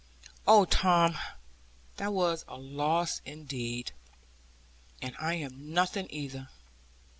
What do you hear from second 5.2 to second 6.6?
am nothing either.